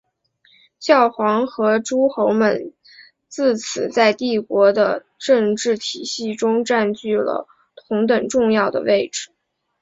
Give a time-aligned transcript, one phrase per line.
[0.79, 2.73] 教皇和诸侯们
[3.27, 9.29] 自此在帝国的政治体系中占据了同等重要的位置。